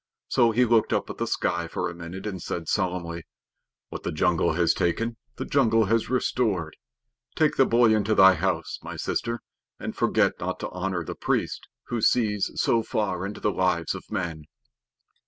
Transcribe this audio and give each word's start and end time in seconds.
So 0.29 0.49
he 0.49 0.65
looked 0.65 0.93
up 0.93 1.11
at 1.11 1.19
the 1.19 1.27
sky 1.27 1.67
for 1.67 1.87
a 1.87 1.93
minute 1.93 2.25
and 2.25 2.41
said 2.41 2.67
solemnly: 2.67 3.25
"What 3.89 4.01
the 4.01 4.11
jungle 4.11 4.53
has 4.53 4.73
taken 4.73 5.17
the 5.35 5.45
jungle 5.45 5.85
has 5.85 6.09
restored. 6.09 6.75
Take 7.35 7.55
the 7.55 7.67
boy 7.67 7.93
into 7.93 8.15
thy 8.15 8.33
house, 8.33 8.79
my 8.81 8.95
sister, 8.95 9.41
and 9.77 9.95
forget 9.95 10.39
not 10.39 10.59
to 10.61 10.71
honor 10.71 11.03
the 11.03 11.13
priest 11.13 11.67
who 11.89 12.01
sees 12.01 12.49
so 12.55 12.81
far 12.81 13.27
into 13.27 13.39
the 13.41 13.51
lives 13.51 13.93
of 13.93 14.09
men." 14.09 14.45